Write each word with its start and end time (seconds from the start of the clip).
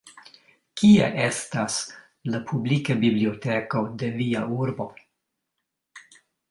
Kie 0.81 1.09
estas 1.25 1.75
la 2.37 2.41
publika 2.53 2.97
biblioteko 3.05 3.87
de 4.05 4.13
via 4.19 4.45
urbo? 4.65 4.93